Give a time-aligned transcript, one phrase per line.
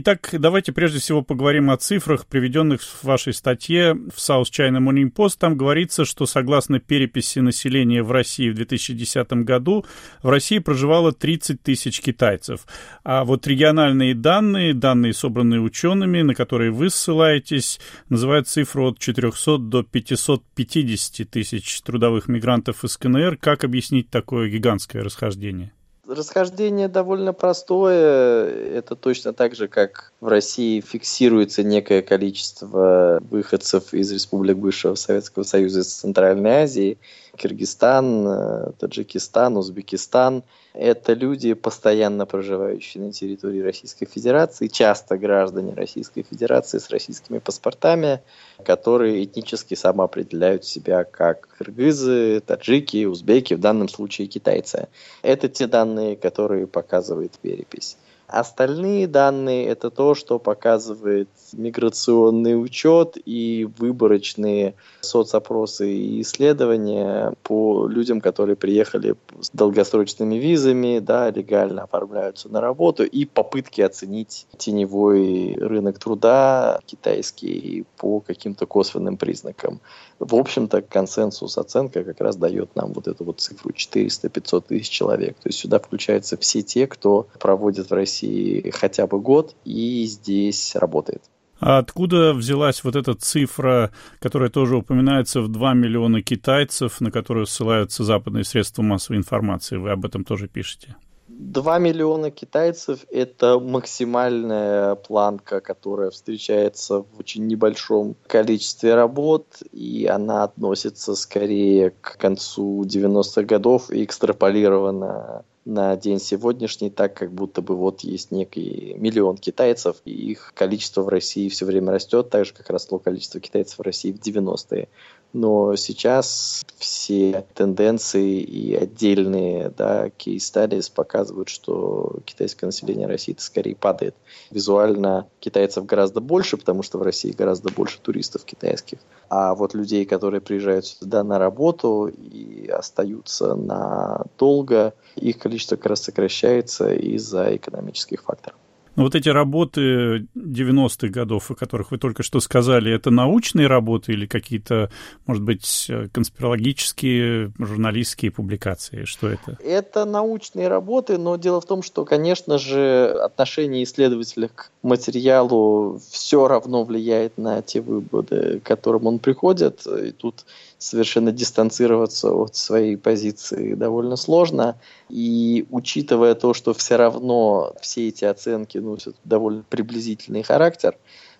[0.00, 5.12] Итак, давайте прежде всего поговорим о цифрах, приведенных в вашей статье в South China Morning
[5.12, 5.38] Post.
[5.40, 9.84] Там говорится, что согласно переписи населения в России в 2010 году,
[10.22, 12.64] в России проживало 30 тысяч китайцев.
[13.02, 19.58] А вот региональные данные, данные, собранные учеными, на которые вы ссылаетесь, называют цифру от 400
[19.58, 23.36] до 550 тысяч трудовых мигрантов из КНР.
[23.38, 25.72] Как объяснить такое гигантское расхождение?
[26.08, 28.48] Расхождение довольно простое.
[28.48, 35.42] Это точно так же, как в России фиксируется некое количество выходцев из республик бывшего Советского
[35.42, 36.96] Союза из Центральной Азии.
[37.38, 40.42] Киргизстан, э, Таджикистан, Узбекистан.
[40.74, 48.20] Это люди, постоянно проживающие на территории Российской Федерации, часто граждане Российской Федерации с российскими паспортами,
[48.64, 54.88] которые этнически самоопределяют себя как кыргызы, таджики, узбеки, в данном случае китайцы.
[55.22, 57.96] Это те данные, которые показывает перепись.
[58.28, 68.20] Остальные данные– это то, что показывает миграционный учет и выборочные соцопросы и исследования по людям,
[68.20, 75.98] которые приехали с долгосрочными визами, да, легально оформляются на работу, и попытки оценить теневой рынок
[75.98, 79.80] труда китайский по каким-то косвенным признакам.
[80.18, 85.36] В общем-то, консенсус оценка как раз дает нам вот эту вот цифру 400-500 тысяч человек.
[85.36, 90.04] То есть сюда включаются все те, кто проводит в России России хотя бы год и
[90.04, 91.22] здесь работает.
[91.60, 97.46] А откуда взялась вот эта цифра, которая тоже упоминается в 2 миллиона китайцев, на которую
[97.46, 99.76] ссылаются западные средства массовой информации?
[99.76, 100.94] Вы об этом тоже пишете.
[101.26, 110.44] 2 миллиона китайцев– это максимальная планка, которая встречается в очень небольшом количестве работ, и она
[110.44, 117.76] относится скорее к концу 90-х годов и экстраполирована на день сегодняшний, так как будто бы
[117.76, 122.54] вот есть некий миллион китайцев, и их количество в России все время растет, так же,
[122.54, 124.88] как росло количество китайцев в России в 90-е.
[125.34, 134.14] Но сейчас все тенденции и отдельные да, кейс-стадис показывают, что китайское население России скорее падает.
[134.50, 139.00] Визуально китайцев гораздо больше, потому что в России гораздо больше туристов китайских.
[139.28, 146.02] А вот людей, которые приезжают сюда на работу и остаются надолго, их количество как раз
[146.02, 148.58] сокращается из-за экономических факторов.
[148.96, 154.10] Но вот эти работы 90-х годов, о которых вы только что сказали, это научные работы
[154.10, 154.90] или какие-то,
[155.24, 159.04] может быть, конспирологические, журналистские публикации?
[159.04, 159.56] Что это?
[159.62, 166.48] Это научные работы, но дело в том, что, конечно же, отношение исследователя к материалу все
[166.48, 169.86] равно влияет на те выводы, к которым он приходит.
[169.86, 170.44] И тут
[170.78, 174.80] совершенно дистанцироваться от своей позиции довольно сложно.
[175.08, 180.96] И учитывая то, что все равно все эти оценки носят довольно приблизительный характер,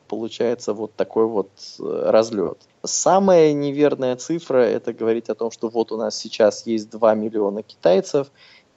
[0.08, 2.58] получается вот такой вот э, разлет.
[2.82, 7.62] Самая неверная цифра– это говорить о том, что вот у нас сейчас есть 2 миллиона
[7.62, 8.28] китайцев,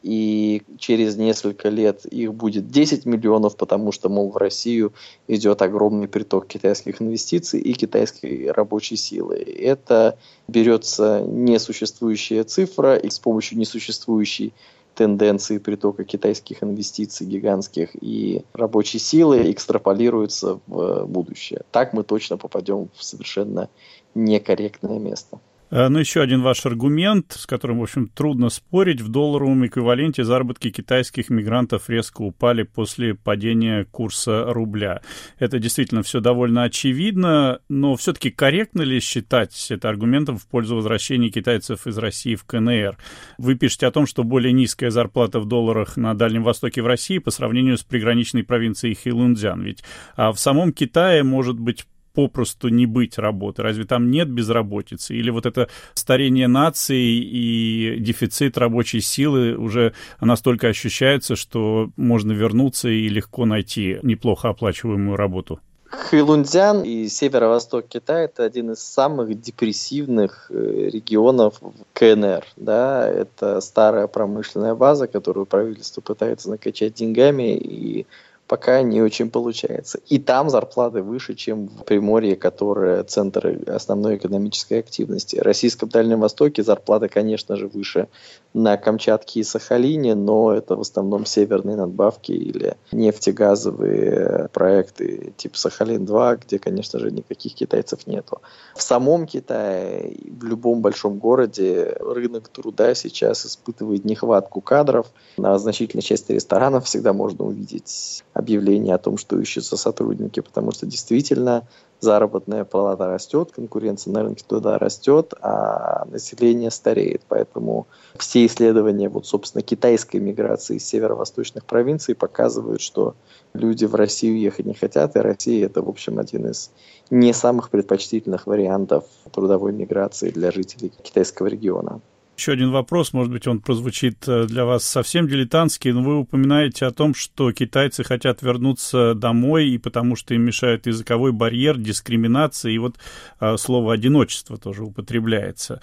[0.01, 4.93] и через несколько лет их будет 10 миллионов, потому что, мол, в Россию
[5.27, 9.35] идет огромный приток китайских инвестиций и китайской рабочей силы.
[9.35, 10.17] Это
[10.47, 14.53] берется несуществующая цифра, и с помощью несуществующей
[14.95, 21.61] тенденции притока китайских инвестиций гигантских и рабочей силы экстраполируется в будущее.
[21.71, 23.69] Так мы точно попадем в совершенно
[24.15, 25.39] некорректное место.
[25.71, 29.01] Э, ну, еще один ваш аргумент, с которым, в общем, трудно спорить.
[29.01, 35.01] В долларовом эквиваленте заработки китайских мигрантов резко упали после падения курса рубля.
[35.39, 41.29] Это действительно все довольно очевидно, но все-таки корректно ли считать это аргументом в пользу возвращения
[41.29, 42.97] китайцев из России в КНР?
[43.37, 47.17] Вы пишете о том, что более низкая зарплата в долларах на Дальнем Востоке в России
[47.17, 49.61] по сравнению с приграничной провинцией Хилунцзян.
[49.61, 49.83] Ведь
[50.15, 53.63] а в самом Китае может быть попросту не быть работы?
[53.63, 55.15] Разве там нет безработицы?
[55.15, 62.89] Или вот это старение нации и дефицит рабочей силы уже настолько ощущается, что можно вернуться
[62.89, 65.59] и легко найти неплохо оплачиваемую работу?
[65.91, 71.55] Хэйлунцзян и северо-восток Китая– это один из самых депрессивных э, регионов
[71.93, 72.45] КНР.
[72.55, 73.07] Да?
[73.09, 78.07] Это старая промышленная база, которую правительство пытается накачать деньгами, и
[78.51, 80.01] пока не очень получается.
[80.09, 85.37] И там зарплаты выше, чем в Приморье, которое центр основной экономической активности.
[85.37, 88.09] В Российском Дальнем Востоке зарплаты, конечно же, выше
[88.53, 96.41] на Камчатке и Сахалине, но это в основном северные надбавки или нефтегазовые проекты типа Сахалин-2,
[96.45, 98.41] где, конечно же, никаких китайцев нету.
[98.75, 105.07] В самом Китае, в любом большом городе рынок труда сейчас испытывает нехватку кадров.
[105.37, 110.85] На значительной части ресторанов всегда можно увидеть объявление о том, что ищутся сотрудники, потому что
[110.85, 111.67] действительно
[111.99, 117.21] заработная плата растет, конкуренция на рынке туда растет, а население стареет.
[117.27, 123.15] Поэтому все исследования, вот, собственно, китайской миграции из северо-восточных провинций показывают, что
[123.53, 126.71] люди в Россию ехать не хотят, и Россия это, в общем, один из
[127.11, 132.01] не самых предпочтительных вариантов трудовой миграции для жителей китайского региона.
[132.41, 136.87] Еще один вопрос, может быть, он прозвучит э, для вас совсем дилетантский, но вы упоминаете
[136.87, 142.71] о том, что китайцы хотят вернуться домой, и потому что им мешает языковой барьер, дискриминация,
[142.71, 142.95] и вот
[143.39, 145.81] э, слово «одиночество» тоже употребляется.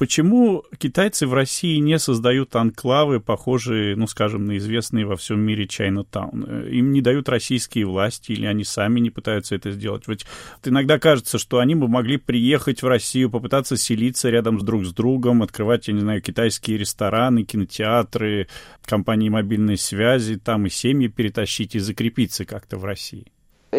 [0.00, 5.68] Почему китайцы в России не создают анклавы, похожие, ну, скажем, на известные во всем мире
[5.68, 6.68] Чайнатаун?
[6.68, 10.08] Им не дают российские власти или они сами не пытаются это сделать?
[10.08, 10.24] Ведь
[10.64, 14.94] иногда кажется, что они бы могли приехать в Россию, попытаться селиться рядом с друг с
[14.94, 18.48] другом, открывать, я не знаю, китайские рестораны, кинотеатры,
[18.86, 23.26] компании мобильной связи, там и семьи перетащить и закрепиться как-то в России.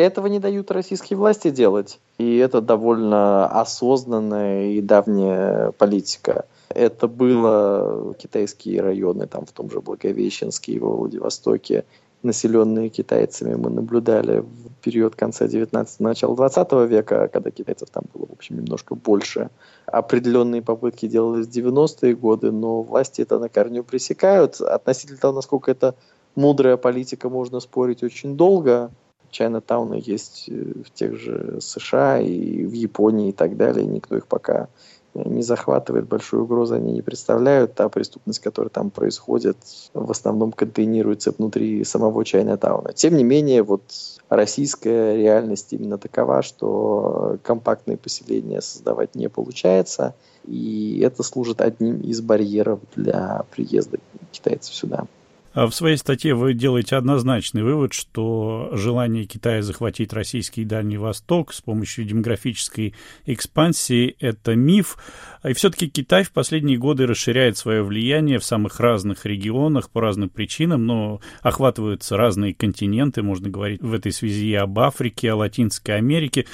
[0.01, 1.99] Этого не дают российские власти делать.
[2.17, 6.45] И это довольно осознанная и давняя политика.
[6.69, 11.85] Это было китайские районы, там в том же Благовещенске и во Владивостоке,
[12.23, 13.53] населенные китайцами.
[13.53, 18.57] Мы наблюдали в период конца 19 начала 20 века, когда китайцев там было, в общем,
[18.57, 19.49] немножко больше.
[19.85, 24.61] Определенные попытки делались в 90-е годы, но власти это на корню пресекают.
[24.61, 25.93] Относительно того, насколько это
[26.35, 28.89] мудрая политика, можно спорить очень долго.
[29.31, 33.85] Чайна-тауны есть э, в тех же США и в Японии и так далее.
[33.85, 34.67] Никто их пока
[35.13, 37.75] не захватывает, большую угрозу они не представляют.
[37.75, 39.57] Та преступность, которая там происходит,
[39.93, 42.93] в основном контейнируется внутри самого Чайна-тауна.
[42.93, 43.81] Тем не менее, вот
[44.29, 52.21] российская реальность именно такова, что компактные поселения создавать не получается, и это служит одним из
[52.21, 53.97] барьеров для приезда
[54.31, 55.07] китайцев сюда.
[55.53, 61.53] А в своей статье вы делаете однозначный вывод, что желание Китая захватить российский Дальний Восток
[61.53, 62.95] с помощью демографической
[63.25, 64.97] экспансии– это миф.
[65.43, 70.29] И все-таки Китай в последние годы расширяет свое влияние в самых разных регионах по разным
[70.29, 75.97] причинам, но охватываются разные континенты, можно говорить в этой связи и об Африке, о Латинской
[75.97, 76.45] Америке.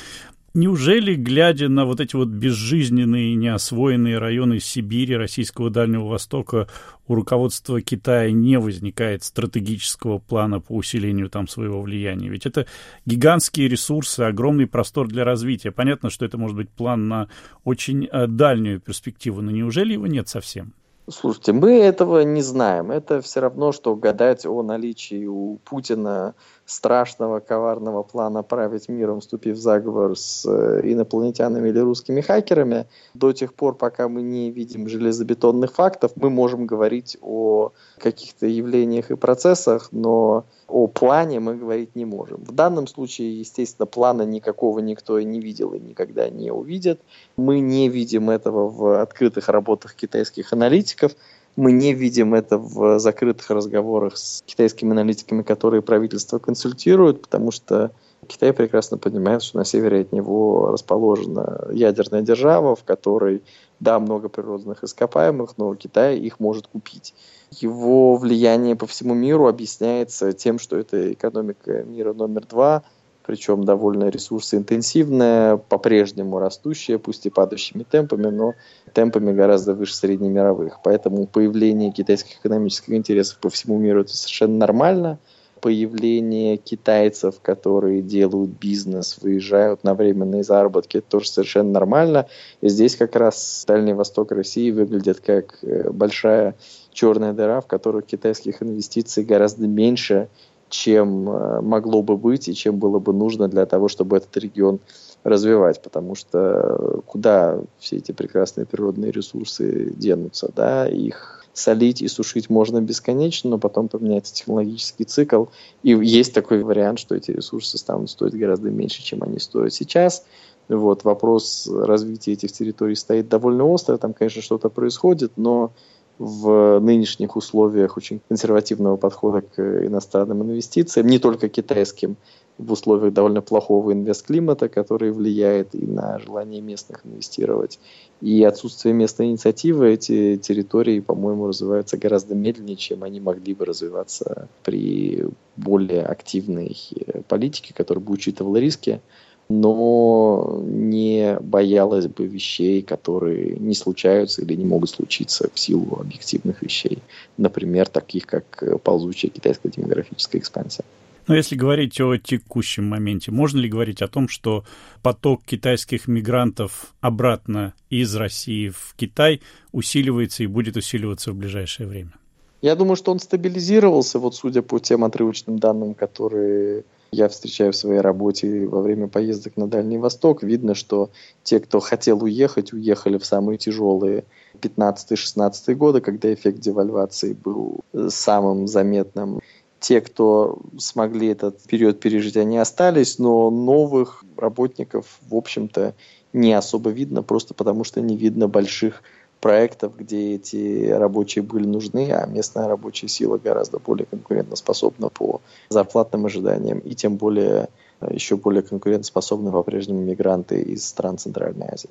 [0.57, 6.67] Неужели, глядя на вот эти вот безжизненные, неосвоенные районы Сибири, Российского Дальнего Востока,
[7.07, 12.29] у руководства Китая не возникает стратегического плана по усилению там своего влияния?
[12.29, 12.65] Ведь это
[13.05, 15.69] гигантские ресурсы, огромный простор для развития.
[15.69, 17.29] Понятно, что это может быть план на
[17.63, 20.73] очень э, дальнюю перспективу, но неужели его нет совсем?
[21.07, 22.89] Слушайте, мы этого не знаем.
[22.89, 26.33] Это все равно, что гадать о наличии у Путина
[26.67, 32.87] страшного, коварного плана править миром, вступив в заговор с э, инопланетянами или русскими хакерами.
[33.13, 39.11] До тех пор, пока мы не видим железобетонных фактов, мы можем говорить о каких-то явлениях
[39.11, 42.43] и процессах, но о плане мы говорить не можем.
[42.43, 46.99] В данном случае, естественно, плана никакого никто и не видел и никогда не увидит.
[47.37, 51.13] Мы не видим этого в открытых работах китайских аналитиков.
[51.57, 57.91] Мы не видим это в закрытых разговорах с китайскими аналитиками, которые правительство консультирует, потому что
[58.27, 63.41] Китай прекрасно понимает, что на севере от него расположена ядерная держава, в которой,
[63.79, 67.15] да, много природных ископаемых, но Китай их может купить.
[67.49, 72.83] Его влияние по всему миру объясняется тем, что это экономика мира номер два,
[73.27, 78.53] причем довольно ресурсоинтенсивная, по-прежнему растущая, пусть и падающими темпами, но
[78.93, 80.79] темпами гораздо выше среднемировых.
[80.83, 85.19] Поэтому появление китайских экономических интересов по всему миру это совершенно нормально–
[85.61, 92.27] появление китайцев, которые делают бизнес, выезжают на временные заработки, это тоже совершенно нормально.
[92.61, 96.55] И здесь как раз Дальний Восток России выглядит как э, большая
[96.91, 100.29] черная дыра, в которую китайских инвестиций гораздо меньше,
[100.69, 104.79] чем э, могло бы быть и чем было бы нужно для того, чтобы этот регион
[105.23, 112.49] развивать, потому что куда все эти прекрасные природные ресурсы денутся, да, их солить и сушить
[112.49, 115.45] можно бесконечно, но потом поменяется технологический цикл.
[115.83, 120.23] И есть такой вариант, что эти ресурсы станут стоить гораздо меньше, чем они стоят сейчас.
[120.69, 125.71] Вот, вопрос развития этих территорий стоит довольно остро, там, конечно, что-то происходит, но
[126.19, 132.17] в нынешних условиях очень консервативного подхода к иностранным инвестициям, не только китайским,
[132.57, 137.79] в условиях довольно плохого инвестклимата, который влияет и на желание местных инвестировать,
[138.19, 144.47] и отсутствие местной инициативы, эти территории, по-моему, развиваются гораздо медленнее, чем они могли бы развиваться
[144.63, 149.01] при более активной э, политике, которая бы учитывала риски,
[149.49, 156.61] но не боялась бы вещей, которые не случаются или не могут случиться в силу объективных
[156.61, 156.99] вещей.
[157.37, 160.83] Например, таких как ползучая китайская демографическая экспансия.
[161.27, 164.63] Но если говорить о текущем моменте, можно ли говорить о том, что
[165.01, 169.41] поток китайских мигрантов обратно из России в Китай
[169.73, 172.13] усиливается и будет усиливаться в ближайшее время?
[172.61, 177.75] Я думаю, что он стабилизировался, вот судя по тем отрывочным данным, которые я встречаю в
[177.75, 180.43] своей работе во время поездок на Дальний Восток.
[180.43, 181.09] Видно, что
[181.43, 184.25] те, кто хотел уехать, уехали в самые тяжелые
[184.61, 189.39] 15-16 годы, когда эффект девальвации был самым заметным.
[189.79, 195.93] Те, кто смогли этот период пережить, они остались, но новых работников, в общем-то,
[196.33, 199.03] не особо видно, просто потому что не видно больших
[199.47, 205.39] проектов, где эти рабочие были нужны, а местная рабочая сила гораздо более конкурентоспособна по
[205.69, 207.69] зарплатным ожиданиям, и тем более
[208.09, 211.89] еще более конкурентоспособны по-прежнему мигранты из стран Центральной Азии.